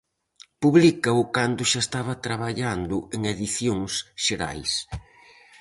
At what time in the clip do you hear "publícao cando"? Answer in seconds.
0.63-1.61